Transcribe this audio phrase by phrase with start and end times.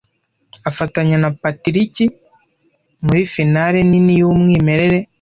[0.69, 2.05] afatanya na Patiriki
[3.05, 4.97] muri finale nini yumwimerere